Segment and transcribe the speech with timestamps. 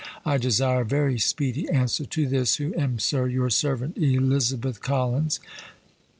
[0.25, 4.55] I desire a very speedy answer to this, who am, Sir, Your servant, ELIZ.
[4.81, 5.39] COLLINS.